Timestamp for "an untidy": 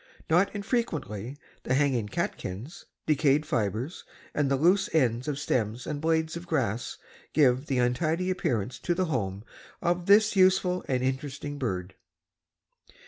7.69-8.31